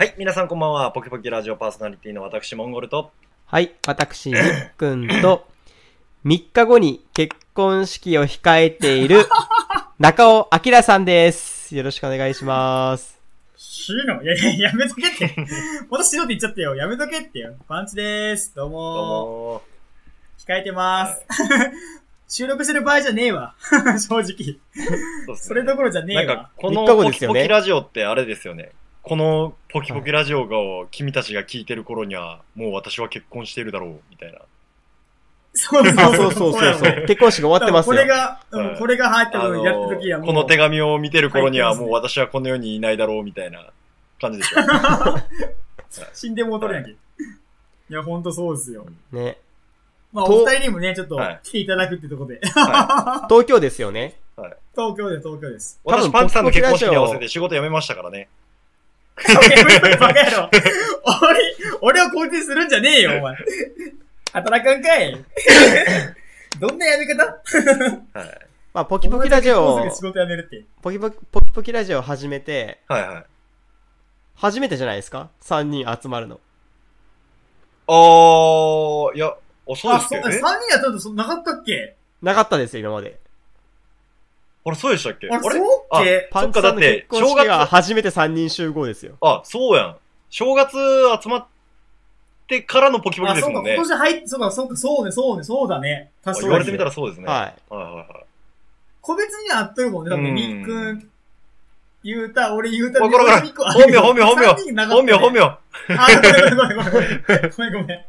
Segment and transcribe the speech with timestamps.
[0.00, 0.92] はい、皆さんこんばんは。
[0.92, 3.10] ポキポキラジオパーソナリティの私、モンゴルと。
[3.46, 4.42] はい、私、みっ
[4.76, 5.48] くんと、
[6.24, 9.26] 3日後に結婚式を控えている、
[9.98, 11.74] 中尾明さんです。
[11.74, 13.18] よろしくお願いします。
[13.56, 14.22] 死ぬの？
[14.22, 15.34] いやいや、やめとけって。
[15.90, 16.76] また死のって言っちゃってよ。
[16.76, 17.56] やめとけってよ。
[17.66, 18.54] パンチでーす。
[18.54, 19.62] どうどうも。
[20.46, 21.24] 控えてまーす。
[22.38, 23.56] 収録してる場合じゃねえわ。
[23.98, 24.22] 正直。
[24.22, 24.58] ー。
[25.26, 28.70] そねそれどころじゃねえわなんか。、この三日後ポですよねキポキラジオってあれですよね。
[29.08, 34.40] このポキポキラジオを君たちが聞いてる頃には、もう私は結婚してるだろう、みたいな。
[35.54, 37.04] そうあ、そうそうそうそう。
[37.08, 37.94] 結婚式終わってますよ。
[37.94, 40.26] これが、うはいんこれが入ってあのるのやった時はもう。
[40.26, 43.72] この手紙を見てる頃には、もう私はこの世にいないだろう、みたいな
[44.20, 44.58] 感じでしょ。
[46.12, 46.90] 死んで戻るやんけ。
[46.90, 46.94] い
[47.88, 48.84] や、ほんとそうですよ。
[49.10, 49.38] ね。
[50.12, 52.40] まあ、とお二人にもね、ちょっとはい来ていただくってとこで。
[52.42, 54.20] は 東京ですよね。
[54.74, 55.80] 東京で東京です。
[55.82, 58.28] 多分私、パンチさんの結婚式に合わせて仕事辞めましたからね。
[59.98, 60.50] バカ野郎。
[61.80, 63.36] 俺、俺を肯定するんじゃねえよ、お前。
[64.32, 65.24] 働かんかい。
[66.60, 67.24] どんなやめ方？
[67.24, 68.38] はい。
[68.74, 70.64] まあ、ポキポキラジオお前だけ、仕事辞めるって。
[70.82, 73.24] ポキポキ、ポキポキラジオ始めて、はいはい。
[74.36, 76.38] 初めてじゃないですか ?3 人集まるの。
[77.88, 79.36] あー、いや、あ、
[79.76, 80.38] そうあ、そう、ですけどね。
[80.38, 81.96] 三人やったとそなかったっけ？
[82.22, 83.18] なかったですよ、今まで。
[84.68, 85.28] あれ、そうでしたっけ？
[85.28, 86.28] あれ、そうっけ？
[86.30, 89.16] パンチさんの結婚式そっかだってが初めて3人集合ですよ。
[89.20, 89.96] あ、そうやん。
[90.30, 90.72] 正月
[91.22, 91.46] 集まっ
[92.46, 93.74] てからのポキポキあ、そうか、ですもんね。
[93.74, 96.10] 今年入って、そうか、そうか、そうね、そうね、そうだね。
[96.22, 96.48] あ確かに。
[96.48, 97.26] 言われてみたらそうですね。
[97.26, 97.38] はい。
[97.72, 98.06] はいはいはい。
[99.00, 100.10] 個別にはあっとるもんね。
[100.10, 101.10] だって、うんみっくん、
[102.04, 104.46] 言うた、俺言うた、わからんわからんみっくあ本名本名本名
[104.86, 105.40] 本名本名。
[105.40, 105.58] あ、
[106.56, 107.22] ごめんごめんごめんごめん。
[107.56, 108.04] ごめんごめん。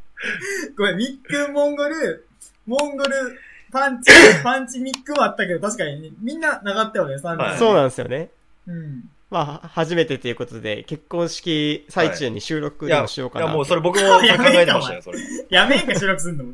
[0.77, 2.27] ごめん、ミックン、モンゴル、
[2.65, 3.39] モンゴル、
[3.71, 4.11] パンチ、
[4.43, 7.43] パンチミックンはあったけど、確かにね、みんななかったよね、3人。
[7.43, 8.29] はいそうなんですよね。
[8.67, 9.03] うん。
[9.29, 13.53] まあ、初めてということで、結婚式最中に収録でいや、いやもしようかなと。
[13.53, 15.19] もうそれ僕も考えてましたよ、それ。
[15.49, 16.45] やめんか、収録すんの。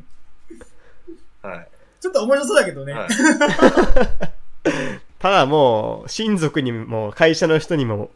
[1.41, 1.67] はい。
[2.01, 2.93] ちょっと面白そうだけどね。
[2.93, 3.09] はい。
[5.19, 8.09] ただもう、親族にも、会社の人にも、はい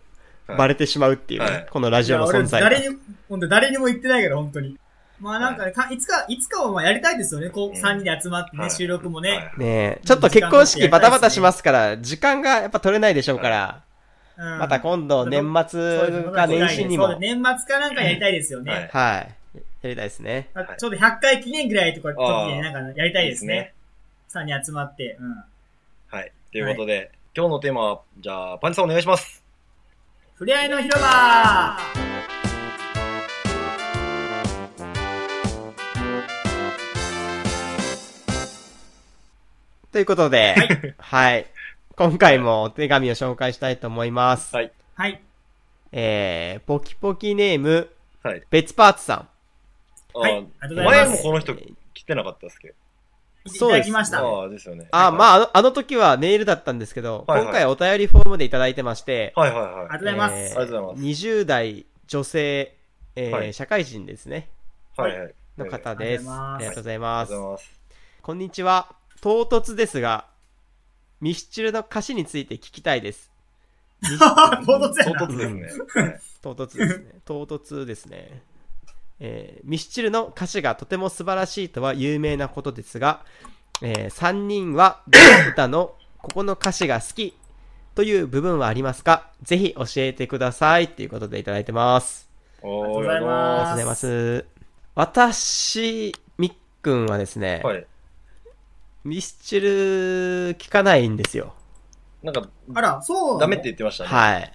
[0.57, 2.97] バレてしまうっていうね、はいこのラジオのいや存在誰に、
[3.29, 4.79] ほんと誰にも言ってないから、本当に。
[5.19, 9.29] まあなんかね、かいつか、いつかはまあやりたいですよね、こう、うん3人で集まってね、はい収録もね。
[9.29, 13.89] はいねえ、ちょっと結婚式バタバタしますから、時間がやっぱ取れないでしょうから、うん
[14.59, 18.71] また今度年末か年始にも、そうだ年末かなんかやりたいですよね。
[18.71, 20.49] はいはい、やりたいですね。
[20.53, 23.73] あちょうど100回記念ぐらいとか、時になんかやりたいですねいいで。
[24.55, 25.17] 3人集まって。
[25.19, 25.43] うん。
[26.07, 26.31] はい。
[26.51, 29.43] ということで、今日のテーマは、じゃあ、パンチさんお願いします。
[30.35, 32.08] ふれあいの広場
[39.91, 40.55] ということで、
[40.99, 41.47] はい。
[41.95, 44.55] 今回もお手紙を紹介したいと思います。
[44.55, 44.71] はい。
[44.95, 45.21] はい。
[45.91, 47.89] えー、ポキポキネーム、
[48.21, 48.43] はい。
[48.51, 49.27] 別パーツさん。
[50.13, 51.55] あはいありがとうございます前もこの人
[51.93, 52.73] 来てなかったっすけ？
[53.45, 54.19] いそうですただきました。
[54.23, 54.87] ああ、ですよね。
[54.91, 55.11] あ、あ。
[55.11, 59.73] まあ、あのあの時はメールだったんですけど、はいはい今回お便りフォームでいただいてまして、はいはいはい。
[59.73, 60.35] ありがとうございます。
[60.35, 62.75] えーありがとうございます20代女性、
[63.15, 64.49] えーはい社会人ですね、
[64.97, 65.33] はいはい。
[65.57, 66.25] の方です。
[66.29, 67.41] ありがとうございあますりがとう。
[67.41, 67.79] ございます。
[68.21, 68.98] こんにちは。
[69.21, 70.25] 唐突ですが、
[71.21, 73.29] ミスチルの歌詞について聞きたいです。
[74.01, 75.19] ミ ス唐突やな。
[75.19, 76.03] 唐突ですね。
[76.03, 77.05] は い唐突ですね。
[77.25, 78.41] 唐突ですね。
[79.19, 83.25] えーミスチルの歌詞がとても素晴らしいとは有名なことですが、
[83.81, 87.37] え3人はどの歌のここの歌詞が好き
[87.95, 89.31] という部分はありますか？
[89.43, 92.29] ぜひ教えてくださいっていうことでいただいてます。
[92.61, 94.45] おーありがとうございありがまとうございます。
[94.95, 97.85] 私、みっくんはですね、はい。
[99.03, 99.69] ミスチル
[100.57, 101.53] 聞かないんですよ。
[102.23, 104.09] なんか、あら、そうなのダメって言ってましたね。
[104.09, 104.51] はい。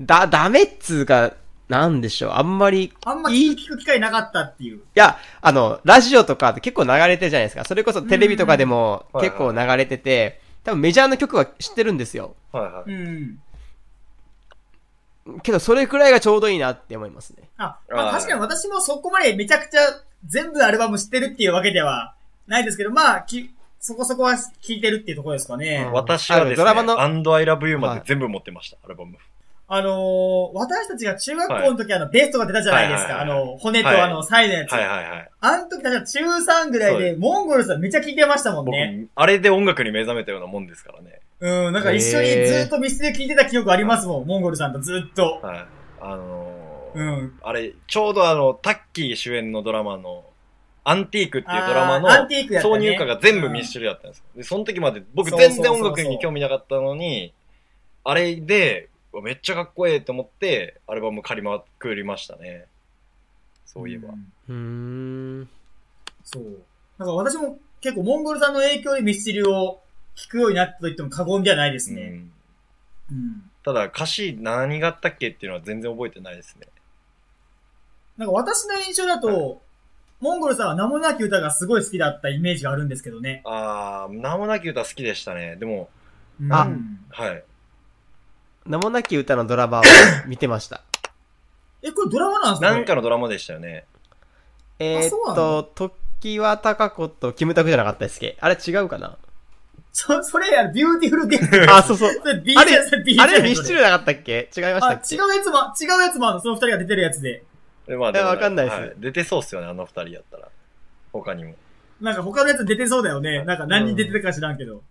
[0.00, 1.34] だ、ダメっつうか、
[1.68, 2.32] なんでしょう。
[2.32, 4.78] あんまり、あんまいい聞く機会なかったっていう。
[4.78, 7.64] いや、あの、ラジオとかって結構流れてるじゃないですか。
[7.64, 12.36] それこそテレビとかでもうん結構流れてて、多分メジャーの曲は知ってるんですよ。
[12.52, 12.92] はいはい。
[12.92, 13.38] うん。
[15.42, 17.48] けどそれくらいがちょうどいいなって思いますね。
[17.56, 19.80] あ、まあーあ確かに私もそこまでめちゃくちゃ
[20.26, 22.14] 全部アルバム知ってるっていうわけでは
[22.46, 23.50] ないですけど、まあ、き、
[23.86, 24.32] そこそこは
[24.62, 25.84] 聞いてるっていうところですかね。
[25.88, 29.18] うん私はですね、ドラマの And I Love You まはいで全部持ってました、アルバム。
[29.68, 33.16] あのー、私たちが中学校の時あの、ベストが出たじゃないですか。
[33.16, 34.72] はいはいはいあの、骨とはいあの、サイのやつ。
[34.72, 35.30] はいはいはい。
[35.38, 41.20] あの時たちは中3ぐらいでで、モンゴルさんめっちゃ聞いてましたもん僕ね。、あれで音楽に目覚めたようなもんですからね。
[41.40, 45.40] うん、なんか一緒にずっとミスで聞いてた記憶ありますもん、モンゴルさんとずっと。
[45.42, 45.66] はい。
[46.00, 46.54] あのー
[46.94, 47.38] うん。
[47.42, 50.24] あれ、ちょうどあの、タッキー主演のドラマの、
[50.84, 54.24] アンティークっていうドラマの挿入歌が全部ミスチルだったんですよ。
[54.36, 57.32] で、その時まで僕全然音楽に興味なかったのに、
[58.04, 58.90] あれで、
[59.22, 62.66] めっちゃかっこええと思って、アルバム借りまくりましたね。
[63.64, 64.10] そういえば。
[64.10, 65.48] んうーん。
[66.22, 66.42] そう。
[66.98, 69.80] なんか私も結構モンゴルさんの影響でミスチルを
[70.14, 72.02] 聴くようになったと言っても過言ではないですね。
[72.02, 72.32] うん
[73.10, 73.50] うん。
[73.64, 76.66] ただ歌詞何があったっけっていうのは全然覚えてないですね。
[78.16, 79.60] なんか私の印象だと、
[80.24, 83.42] モンゴルさんは名もなき詩がすごい好きだったイメージがあるんですけどね。
[83.44, 85.56] あー、名もなき詩好きでしたね。
[85.56, 85.90] でも、
[86.50, 87.44] あうんはい。
[88.64, 89.82] 名もなき詩のドラマを
[90.26, 90.80] 見てました。
[91.82, 92.70] え、これドラマなんですか？
[92.70, 93.84] なんかのドラマでしたよね。
[94.78, 95.62] えー、そうなっと、
[96.20, 98.38] 常盤貴子とキムタクじゃなかったですっけ？
[98.40, 99.18] あれ違うかな？
[99.92, 101.38] そ、それ、あのビューティフルデイ
[101.68, 102.10] あ、そうそう。
[102.10, 102.78] あれ
[103.20, 104.48] あれミスチルじゃなかったっけ？
[104.56, 105.16] 違いましたあ、っけ？
[105.16, 107.44] 違うやつも、違うやつもあるのその二人が出てるやつで。
[107.86, 110.48] でまあ、いやわかんないですは出てそうっすよね、あの二人やったら。
[111.12, 111.54] 他にも。
[112.00, 113.44] なんか他のやつ出てそうだよね。
[113.44, 114.82] なんか何人出てるか知らんけど。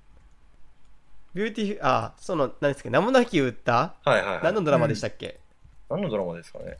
[1.33, 3.73] ビューティフ、あ、その、何ですか名もなき歌？
[3.73, 4.39] はいはい、はい。
[4.43, 5.39] 何のドラマでしたっけ、
[5.89, 6.77] 何のドラマですかね？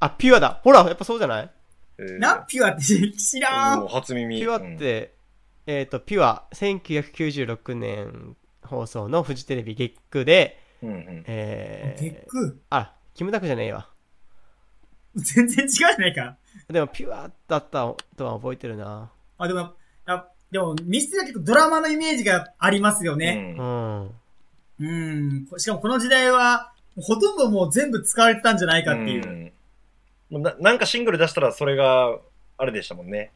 [0.00, 0.60] あ、ピュアだ。
[0.64, 1.50] ほら、やっぱそうじゃない？
[1.98, 2.82] えーな、ピュアって
[3.12, 4.40] 知らもうん初耳。
[4.40, 5.14] ピュアっうんて、
[5.66, 11.24] えっ、と、ピュア、1996年放送のフジテレビ月9で、うんうん。
[11.26, 13.88] えー、結局、あ、キムタクじゃねえわ。
[15.16, 16.36] 全然違うじゃないか。
[16.68, 19.10] でも、ピュアだったとは覚えてるな。
[19.38, 19.74] あ、でも、
[20.06, 23.54] あでも、ミステリは結構ドラマのイメージがありますよね。
[23.58, 24.10] ううんん。
[24.78, 25.58] うん。
[25.58, 29.28] しかもこの時代は、ほとんどもう全部使われてたんじゃないかっていう。
[29.28, 29.52] うん
[30.30, 32.18] もうななんかシングル出したらそれが
[32.56, 33.30] あれでしたもんね。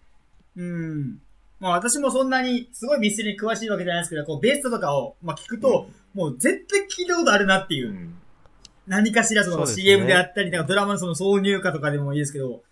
[0.57, 1.21] うん。
[1.61, 7.93] まあ私もそんなに、すごいミステリに詳しいわけじゃないですけど、こう、ベストとかを、まあ聞くと、もう絶対聞いたことあるなっていうう。
[7.93, 8.19] ん、
[8.87, 12.63] 何かしらその CM であったり、なんかドラマのその挿入歌とかでもいいですけど、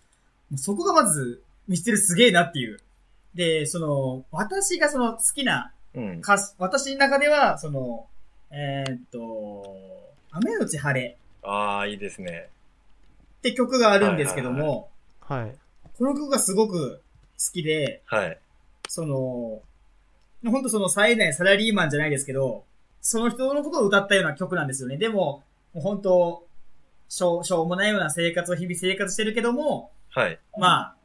[0.55, 2.79] そこがまずミステルすげえなっていう。
[3.33, 6.19] で、その、私がその好きなうん。
[6.19, 8.05] 歌詞、私の中では、その、
[8.51, 9.65] えーっと、
[10.31, 12.49] 雨のち晴れああ、いいですね。
[13.39, 14.89] って曲があるんですけども、
[15.21, 15.55] はいはい。
[15.97, 17.01] この曲がすごく
[17.37, 18.37] 好きで、はい。
[18.87, 19.61] その、
[20.51, 22.65] 本当その冴えないサラリーマンじゃないですけど、
[23.01, 24.97] その人のことを歌ったような曲なんですよね。
[24.97, 25.43] でも、
[25.75, 26.47] もう本当
[27.09, 30.39] しょう、しょうもないような生活を日々生活してるけども、はい。
[30.57, 30.95] まあ、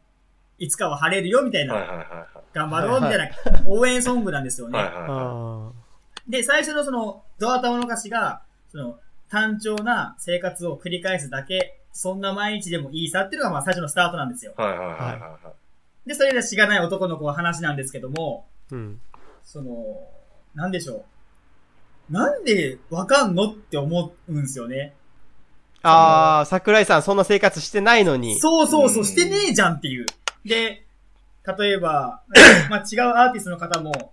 [0.58, 3.30] いつかは晴れるよみたいな、はいはいは頑張ろうみたいな
[3.66, 4.72] 応援ソングなんですよい。
[4.72, 4.78] ね。
[4.78, 5.80] はいはいはあ
[6.28, 14.54] で、最初のその、ドア玉の歌詞が、その、単調な生活を繰り返すだけ、そんな毎日でもいいさっていうのがまあ最初のスタートなんですよ。
[14.56, 14.62] い。
[14.62, 15.38] はいはいはいは
[16.06, 19.00] で、それでしがない男の子の話なんですけども、ーうん。
[19.42, 20.08] その、
[20.54, 21.04] なんでしょう。
[22.10, 24.94] なんでわかんのって思うんですよね。
[25.82, 28.38] あー、桜井さんそんな生活してないのに。
[28.38, 30.06] そうそうそうう、んしてねえじゃんっていう。
[30.44, 30.84] で、
[31.58, 32.22] 例えば、
[32.68, 34.12] まあ違うアーティストの方も、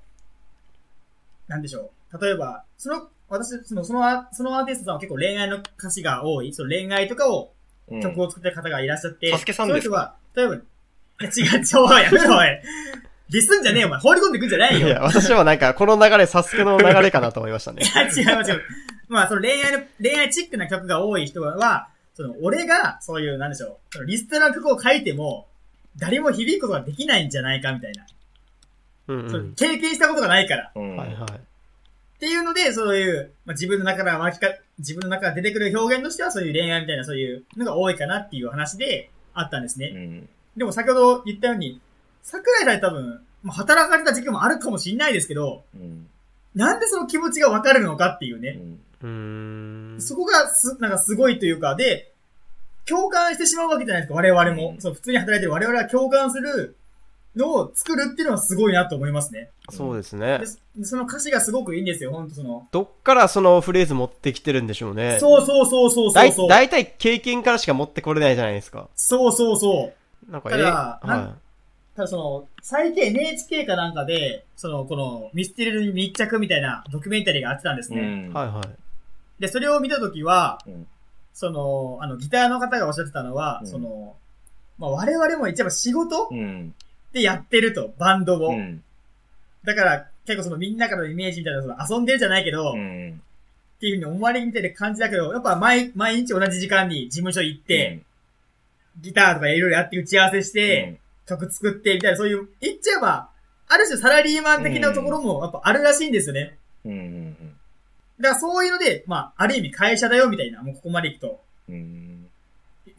[1.48, 2.22] なんでしょう。
[2.24, 7.52] 例えば、その、私、その、そのア、そのアーティストさんは結構恋愛の歌詞が多い、その恋愛とかを、
[8.02, 10.18] 曲を作ってる方がいらっしゃって、サスケさんですか？
[10.36, 10.60] その人は、
[11.20, 12.48] 例えば、違う、ちょ、おいやめろ、おい。
[13.30, 14.00] ディスんじゃねえよ、お前。
[14.00, 14.88] 放り込んでくんじゃないよ。
[14.88, 17.84] いや、私もなんか、この流れ、サスケの流れかなと思いましたね。
[18.16, 18.62] 違う違う。
[19.10, 25.48] まあ、その恋愛の、恋愛チックな曲が多い人は、その、俺が、そういう、なんでしょう、そのリストラの曲を書いても、
[25.98, 28.06] 誰も響くことができないんじゃないか、みたいな。
[29.08, 29.54] うんうん。
[29.56, 30.72] 経験したことがないから。
[30.76, 30.96] うん。
[30.96, 31.32] はいはい。
[31.32, 34.48] っていうので、そういう、まあ、自分の中から巻きか、
[34.80, 39.92] 自分の中から出てくる表現としては、そういう恋愛みたいな、そういうのが多いかなっていう話であったんですね。
[39.94, 40.30] うん。
[40.58, 41.80] でも先ほど言ったように、
[42.28, 46.08] 桜井さん多分、まあ、働かれた時期もあるかもしれないですけど、うん。
[46.56, 48.60] なんでその気持ちがわかるのかっていうね。
[49.02, 49.96] うん。
[50.00, 52.12] そこがす、なんかすごいというか、で、
[52.86, 54.72] 共感してしまうわけじゃないですか、我々も。
[54.72, 56.76] うんそう、普通に働いてる我々は共感する
[57.38, 59.50] のを作るっていうのはすごいなと思いますね。
[59.70, 60.42] そうですね
[60.76, 60.84] で。
[60.84, 62.68] その歌詞がすごくいいんですよ、ほんとその。
[62.72, 65.18] どっからそのフレーズ持ってきてるんでしょうね。
[65.22, 66.50] そうそうそうそうそだいうそう。
[66.50, 68.90] 大体経験からしか持ってこれないじゃないですか。
[68.96, 69.94] そうそうそ
[70.28, 70.32] う。
[70.32, 71.36] なんか、ただえ、なは
[71.98, 78.30] ただその、最近 NHK かなんかで、その、このミステリーに密着みたいなドキュメンタリーがあってたんですうね。
[78.32, 79.42] はいはい。
[79.42, 80.88] で、それを見たときは、うん
[81.34, 84.16] その、あの、ギターの方がおっしゃってたのは、うんその、
[84.78, 86.74] まあ、我々も言っちゃえば仕事うん。
[87.14, 88.50] でやってると、バンドを。
[88.50, 88.84] うん。
[89.64, 93.22] だから、結構そのみんなからのイメージみたいな、その遊んでるじゃないけど、っうん。
[93.80, 98.02] ていうふうに思われみたいな感じだけど、やっぱ毎、毎日同じ時間に事務所行って、
[99.02, 103.30] ギターとかいろいろやって打ち合わせして、曲作ってみたいな、そういう、言っちゃえば、
[103.68, 106.58] ある種サラリーマン的なところもやっぱあるらしいんですよね。
[106.86, 106.92] うん。
[106.92, 107.36] うん。
[108.20, 111.42] だからそういうので、まあ、ある意味会社だよみたいな、もうここまで行くと。
[111.70, 112.28] うん。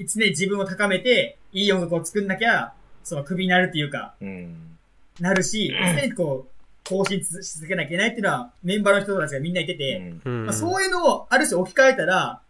[0.01, 4.77] 常に自分を高めて、いい音楽を作んなきゃ、その首になるっていうか、うん。
[5.19, 12.43] なるし、常にこう、更新し続けなきゃいけないっていうのは、メンバーの人たちがみんな言ってて、うんうんまあ、そういうのをある種置き換えたら、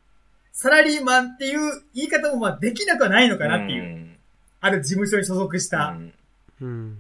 [0.53, 3.83] サラリーマンっていう言い方もまあできなくはないのかなっていう。
[3.83, 4.18] ん
[4.61, 5.88] ある事務所に所属した。
[5.88, 6.15] うん
[6.61, 6.99] うん。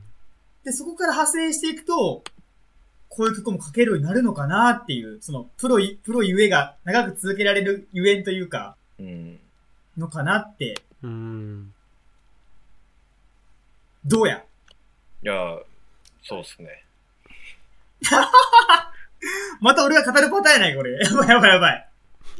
[0.64, 2.22] で、そこから派生していくと、
[3.08, 9.38] こういう曲も書けるようになるのかなっていう、その、プロい、プロゆえが長く続けられるゆえんというか、うん
[9.96, 11.72] のかなって、うん。
[14.04, 14.44] どうや？
[15.24, 15.58] いや、
[16.22, 16.84] そうっすね。
[19.60, 20.92] また俺が語るパターンやないこれ。
[20.92, 21.88] やばいやばいやばい。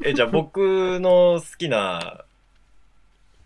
[0.05, 2.25] え、じゃあ僕の好きな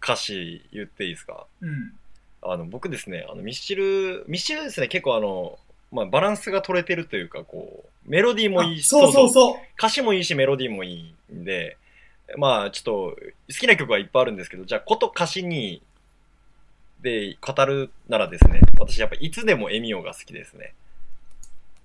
[0.03, 1.47] 歌詞言っていいですか？
[1.61, 1.93] うん。
[2.43, 5.59] あの、僕ですね、あの、ミスチル、ミスチルですね、結構あの、
[5.93, 9.57] まあ、バランスが取れてるというか、こう、メロディーもいいし、あそうそうそう。
[9.79, 11.77] 歌詞もいいし、メロディーもいいんで、
[12.39, 12.93] まあ、ちょっと、
[13.49, 15.83] 好きな曲はいっぱいあるんですけど、じゃあ、こと歌詞に、
[17.01, 20.73] で、語るならですね、私やっぱ、いつでもエミオが好きですね。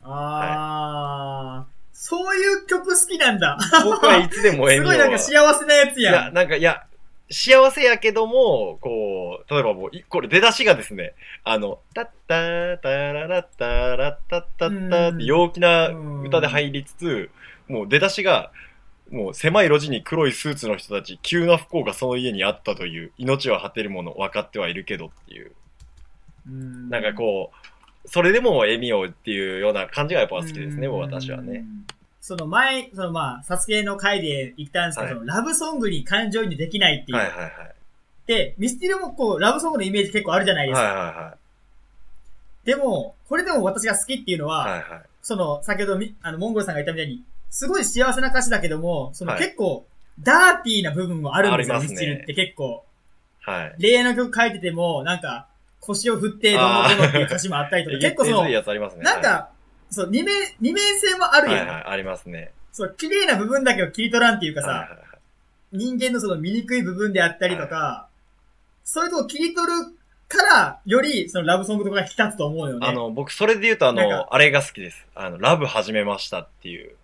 [0.03, 3.57] あー、そういう曲好きなんだ。
[3.83, 6.31] 僕はいつでもエミオ ごいなんか幸せなやついや。
[6.31, 6.85] なんか、いや、
[7.29, 17.29] 幸せやけども、こう、例えばもう、これ出だしがですね、あの、タッタータララッタラッタッタッタって陽気な歌で入りつつ、
[17.67, 18.51] もう出だしが、
[19.11, 25.51] もう狭い路地に黒いスーツの人たち、急な不幸がその家にあったという、命は果てるもの分かってはいるけどっていう、
[26.89, 31.65] なんかこう、それでもエミオっていうような感じがやっぱ好きですね、もう私はね。。
[32.27, 37.17] その前、そのまあ、サスケの回で言ったんですけど、はいそのラブソングに感情移入できないっていう。
[37.17, 37.51] はいはいはい。
[38.25, 40.83] で、ミスティルもこう、ラブソングのイメージ結構あるじゃないですか。
[40.83, 41.37] はいはいは
[42.65, 44.49] でも、これでも私が好きっていうのい。
[44.49, 44.83] は、はいはい。
[45.21, 49.85] その、先ほどみ、あの、モンゴルさんが言ったみたいに、すごい幸せな歌詞だけども、そのはい結構、
[50.19, 52.83] ダーティーな部分もあるんですよ、ありますねミスチルって結構。
[53.39, 53.75] はい。
[53.79, 55.47] 恋愛の曲書いてても、なんか、
[55.79, 58.43] 腰を振ってどうのどうのっていう歌詞もあったりとか、 結構その。
[59.01, 59.51] なんか、
[59.89, 61.67] そう、二面、二面性もあるやん。
[61.67, 62.51] はいはい、ありますね。
[62.71, 65.07] そう、綺麗な部分だけを切り取らんっていうかさ、はいはいはい
[65.71, 68.07] 人間のその醜い部分であったりとか、
[68.83, 72.87] そういうとこ切り取るから、より、そのラブソングとかが引き立つと思うよね。
[72.87, 75.05] あの、僕、それで言うと、あの、あれが好きです。
[75.15, 76.95] あの、ラブ始めましたっていう。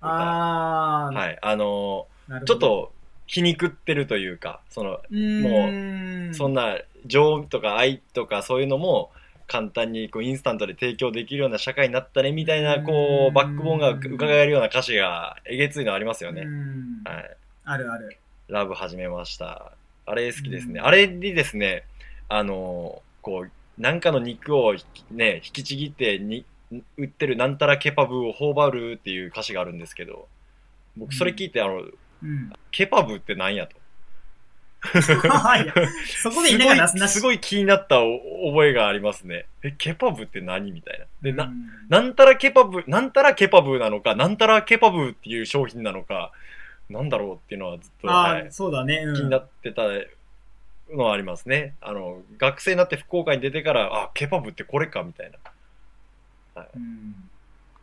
[0.00, 1.38] あー、はい。
[1.40, 2.06] あの、
[2.46, 2.92] ちょっ、と、
[3.26, 9.10] 皮肉ってるというか、その、うーんそんな、情とか愛とかそういうのも、
[9.46, 16.48] 簡単にこうインスタントで提供できるような社会になったねみたいな、こうバックボーンが伺えるような歌詞がえげついのありますよねう。
[16.48, 17.36] んはい。
[17.64, 18.18] あるある。
[18.48, 19.72] ラブ始めました。
[20.04, 20.80] あれ好きですね。
[20.80, 21.84] うんあれにですね、
[22.28, 24.74] あの、こう、なんかの肉を
[25.10, 26.44] ね、引きちぎってに、
[26.96, 30.28] 売ってるなんたらケパブを頬張るっていう歌詞があるんですけど、
[30.96, 31.82] 僕それ聞いて、あの、
[32.22, 32.52] うん。
[32.70, 33.76] ケパブってなんやと。
[34.94, 35.74] いや
[36.22, 37.12] そこで言いながらなすなし。
[37.12, 39.46] すごいすごい気になったお覚えがありますね。
[39.62, 41.06] え、ケパブって何みたいな。
[41.22, 46.32] で、な、うんなんたらケパブ、なんたらケパブなのか、なんたらケパブっていう商品なのか、
[46.90, 49.04] なんだろうっていうのはずっと、はい、そうだね。
[49.06, 49.82] うん気になってた
[50.90, 51.74] のはありますね。
[51.80, 56.64] あの、学生になって福岡に出てから、あ、ケパブってこれかみたいな。
[56.74, 57.12] うん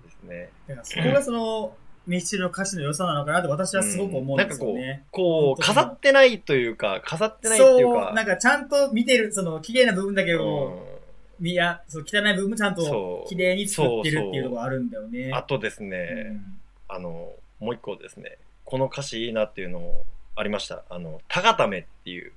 [0.05, 0.49] ですね。
[0.83, 1.77] そこがその、
[2.07, 5.03] ミスチルの歌詞の良さなのかなって私はすごく思うんですよね。
[5.11, 10.99] こう、本当に飾ってないというか、飾ってないっていうそう、か、なんかちゃんと見てる、その、綺麗な部分だけうを、
[11.39, 15.29] みや、そう、汚い部分もちゃんそとう綺麗に作ってるっていうところがあるんだよね。
[15.29, 20.03] んあとですね、うんあの、もう一個ですね、この歌詞いいなっていうのも
[20.35, 20.83] ありました。
[20.89, 22.31] あの、タガタメっていう、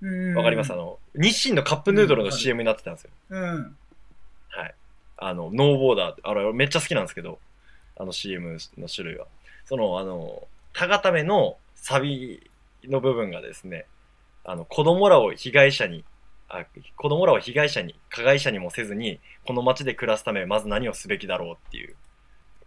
[0.00, 0.34] うん。
[0.34, 0.72] わかります？
[0.72, 3.10] あの、日清のカップヌードルのうん CM になってたんですよ。
[3.30, 3.76] うん。
[4.48, 4.74] はい。
[5.18, 7.38] あの、ノーボーダーあれ、めっちゃ好きなんですけど、
[7.98, 9.26] あの CM の種類は。
[9.66, 12.50] その、あの、タガタメのサビ
[12.84, 13.86] の部分がですね、
[14.44, 16.04] あの、子供らを被害者に、
[16.48, 16.64] あ
[16.96, 21.94] 子供らを被害者に、加害者にもせずに、この街で暮らすため、まず何をすべきだろうっていう、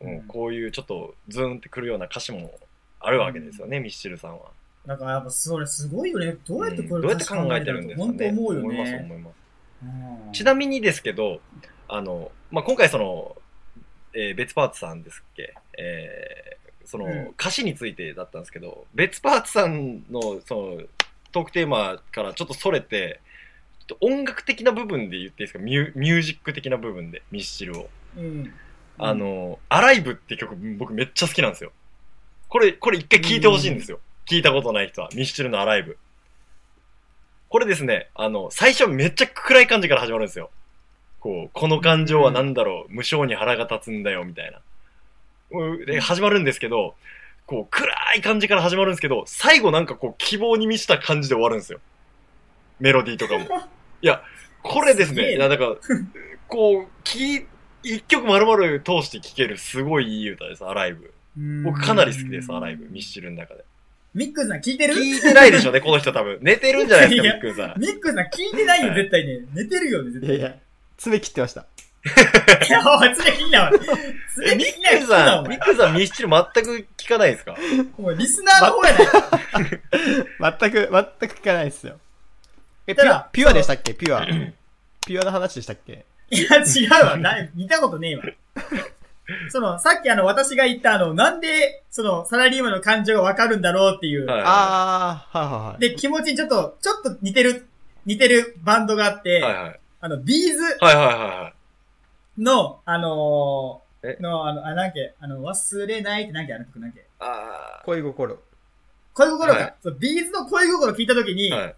[0.01, 2.51] うんうんこういうちょっとズーンってくるような歌詞も
[2.99, 4.51] あるわけですよね、ミッシルさんは。
[4.85, 6.35] だからやっぱそれすごいよね。
[6.47, 8.29] どうやってこれうんどうやって考えてるんですか本当ね。
[8.29, 8.97] 思うよ思います、ね。
[8.99, 9.33] 思います。
[9.83, 11.39] うんちなみにですけど、
[11.87, 13.35] あの、まあ、今回その、
[14.13, 20.81] えー別パーツさんですっけ、えーその、うん歌詞についてだったんですけど、別パーツさんの、その、
[21.31, 23.21] トークテーマからちょっとそれて、
[23.87, 25.59] ちょっと音楽的な部分で言っていいですか？
[25.59, 27.89] ミュミュージック的な部分で、ミスチルを。
[28.17, 28.53] うん。
[28.97, 31.71] あの、アライブって曲僕めっちゃ好きなんですよ。
[32.49, 33.99] これ、これ一回聞いてほしいんですよ。
[34.25, 35.09] 聞いたことない人は。
[35.15, 35.97] ミスチルのアライブ。
[37.47, 40.51] これですね、あの、最初めっちゃ暗い感じから始まるんですよ。
[41.21, 44.59] こう、この感情は何だろう、無性に腹が立つんだよ、みたいな。
[45.51, 46.95] うんで、始まるんですけど、
[47.45, 51.79] こう、暗い感じから始まるんですけど、最後なんかこう、希望に満ちた感じで終わるんですよ。
[52.79, 53.45] メロディーとかも。
[54.01, 54.23] いや、
[54.63, 55.75] これですね、ないやだから、
[56.47, 57.45] こう、聞い
[57.83, 61.13] 一曲丸々通して聴けるすごいいい歌です、アライブ。
[61.63, 62.87] 僕かなり好きです、アライブ。
[62.89, 63.63] ミスチルの中で。
[64.13, 64.93] ミックさん聞いてる？
[64.93, 66.39] 聞いてないでしょうね、この人多分。
[66.41, 67.79] 寝てるんじゃないですか、ミックンさん。
[67.79, 69.39] ミックさん聞いてないよ、絶対ね。
[69.53, 70.35] 寝てるよね、絶対。
[70.35, 70.55] いやいや、
[71.01, 71.65] 爪切ってました。
[72.67, 73.79] いや、お前、爪切んな、お前。
[73.79, 75.59] 爪え、ミッ切んなよ、 クさん、ミッ。
[75.59, 77.55] クンさんミスチル全く聞かないですか
[77.97, 80.57] お前、リスナーの方やないか。
[80.59, 80.89] 全く、
[81.19, 81.97] 全く聞かないですよ。
[82.85, 84.25] え、ピただュア、ピュアでしたっけピュア。
[85.05, 87.17] ピュアの話でしたっけいや、違うわ。
[87.17, 88.23] な見たことねえわ。
[89.49, 94.27] その、さっきあの、私が言ったあの、なんで、その、サラリーマンの感情がわかるんだろうっていう。
[94.27, 95.79] はいあー、はいはいはい。
[95.79, 97.67] で、気持ちにちょっと、ちょっと似てる、
[98.05, 99.80] 似てるバンドがあって、はいはい。
[100.01, 101.53] あの、 B'z はいはいは
[102.37, 104.17] の、あのえ？
[104.19, 106.99] ー、の、あの、あ、なんけ、あの、忘れないってなんけ、あの曲なんけ？
[107.01, 107.03] い。
[107.19, 108.39] あ恋心。
[109.13, 109.59] 恋心か。
[109.59, 111.55] はいそう B'z の恋心聞いたときに、ー。
[111.55, 111.75] はい。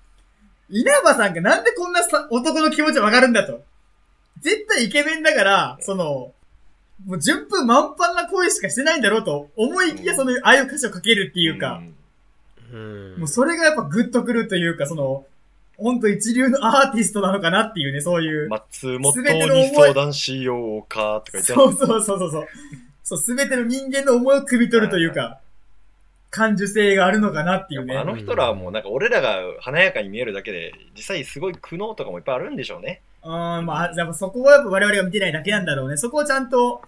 [0.70, 3.62] 稲葉さんがなんでこんなさ男の気持ちわかるんだと。
[4.40, 6.32] 絶対イケメンだから、その、
[7.06, 11.96] もう順風満帆な恋しかしてないんだろうと思いきや、その、ああいう歌詞を書けるっていうか、ん
[12.72, 15.26] うんもうそれがやっぱグッとくるというか、その、
[15.78, 18.50] ほんと一流のアーティストなのかなっていうね、そういう。
[18.50, 22.48] 松本に相談しようかとか言ってそうそうそうそうそう。
[23.04, 25.40] そう、すべての人間の思いを汲み取るというか、
[26.30, 27.98] 感受性があるのかなっていうね。
[27.98, 33.02] あの人らはもうなんか俺らが華やかに見えるだけで、実際すごい苦悩とかもいっぱいあるんでしょうね。
[33.24, 35.98] うん、まあ、やっぱそこはやっぱ我々が見てないだけなんだろうね。
[35.98, 36.82] そこをちゃんと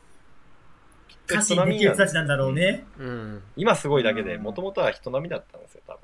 [1.27, 2.85] 歌詞にできる人たちなんだろうね。
[2.99, 3.41] うん。
[3.55, 5.99] 今すごいだけで、もともとは人並みだったんですよ、多分。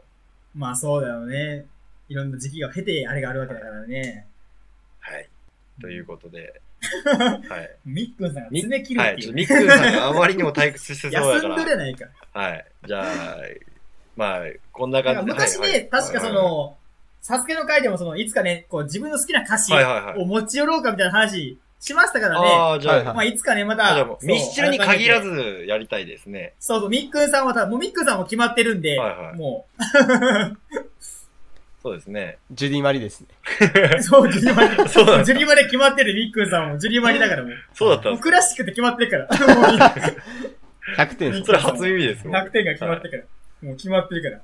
[0.56, 1.66] まあそうだよね。
[2.12, 4.28] いろんな時期が経てあれがあるわけだからね。
[5.00, 5.30] はい。
[5.80, 6.62] ということで、
[7.48, 7.70] はい。
[7.86, 9.14] みっくんさんがみ爪切るはい。
[9.14, 9.28] っていう。
[9.28, 11.56] ちょっとミックンさんがあまりにも退屈してそうだ休んから。
[11.56, 12.06] どるやないか。
[12.34, 12.66] はい。
[12.86, 13.38] じゃあ、
[14.18, 14.40] まあ、
[14.74, 15.32] こんな感じで。
[15.32, 16.76] 昔ね、確かそ、の、
[17.22, 22.48] サスケの回でもその、いつかね、こう自分の好きな歌詞を持ち寄ろうかみたいな話しましたからね。
[22.48, 24.06] ああ、じゃあ、まあいつかね、また。
[24.22, 25.22] ミスチルに限ら。
[25.22, 26.54] ずやりたいですね。
[26.60, 29.00] そうそう、みっくんさんはた、もうみっくんさんも決まってるんで、
[29.36, 29.66] も
[31.82, 32.38] そうですね。
[32.52, 33.28] ジュディマリですね。
[33.98, 34.90] う、そう、ジュリマリ。
[34.90, 37.54] そうジュリマリ決まってるみっくんさんも、ジュリマリだからもう。
[37.74, 39.56] そうだったんでもうクラシックって決まってるから。
[39.56, 39.78] もう
[40.96, 41.46] 100点ですす。
[41.46, 42.36] それ初耳ですもん。
[42.36, 43.68] 100点が決まってるから。
[43.68, 44.42] もう決まってるから。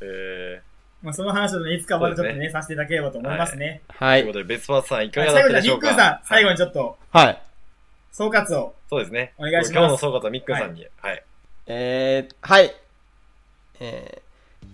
[0.00, 0.62] え
[1.02, 3.82] まあその話をね、いつかまたちょっとそうね、させていただければと思いますね。
[3.88, 4.22] ー、はい。
[4.22, 5.88] ということで、別パーツさんいかはいがだっ最後じゃでしょうか？
[5.88, 6.52] くんさん、最後に。
[6.54, 7.42] にちょっと、はい。
[8.12, 8.74] 総括を。
[8.90, 9.32] そうですね。
[9.38, 10.86] お願いします今日の総括はミックンさんに。
[11.00, 11.22] はい。
[11.66, 12.74] えー、はい。
[13.80, 14.66] えー、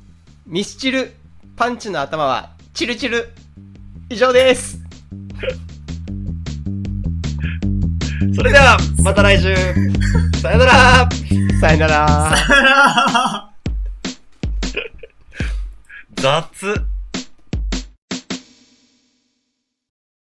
[0.46, 1.12] ミスチル、
[1.57, 3.29] パンチの頭は、チルチル。
[4.11, 4.77] 以上です。
[8.35, 9.55] それでは、また来週
[10.43, 11.09] さよなら
[11.61, 13.53] さよなら。
[16.17, 16.85] 雑